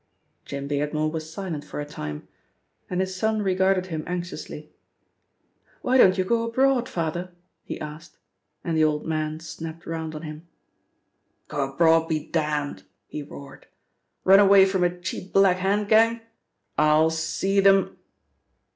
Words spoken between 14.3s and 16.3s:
away from a cheap Black Hand gang?